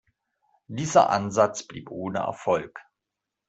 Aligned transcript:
Dieser 0.65 1.11
Ansatz 1.11 1.61
blieb 1.61 1.91
ohne 1.91 2.17
Erfolg. 2.21 2.79